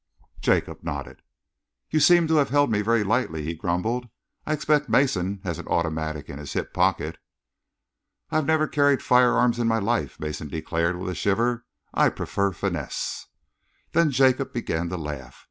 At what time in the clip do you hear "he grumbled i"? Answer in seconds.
3.43-4.53